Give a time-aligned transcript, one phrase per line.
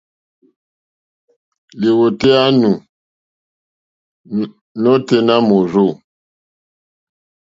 [1.79, 2.69] Lìwòtéyá nù
[4.81, 5.85] nôténá mòrzô.